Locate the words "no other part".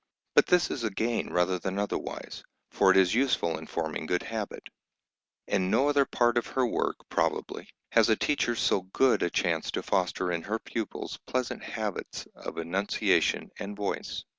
5.69-6.39